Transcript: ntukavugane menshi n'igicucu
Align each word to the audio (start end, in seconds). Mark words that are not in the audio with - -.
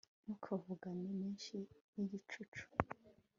ntukavugane 0.23 1.07
menshi 1.21 1.55
n'igicucu 1.93 2.63